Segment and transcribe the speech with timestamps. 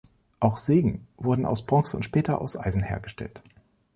[0.39, 3.43] Auch Sägen wurden aus Bronze und später aus Eisen hergestellt.